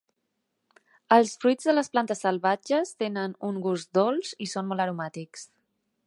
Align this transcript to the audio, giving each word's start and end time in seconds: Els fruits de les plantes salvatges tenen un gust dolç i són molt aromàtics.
Els 1.17 1.33
fruits 1.43 1.67
de 1.71 1.75
les 1.75 1.91
plantes 1.97 2.23
salvatges 2.25 2.95
tenen 3.03 3.35
un 3.51 3.59
gust 3.69 3.91
dolç 3.99 4.35
i 4.47 4.51
són 4.55 4.69
molt 4.71 4.85
aromàtics. 4.87 5.45